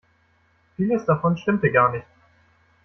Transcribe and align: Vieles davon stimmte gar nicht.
Vieles 0.79 1.05
davon 1.05 1.37
stimmte 1.37 1.69
gar 1.71 1.91
nicht. 1.91 2.07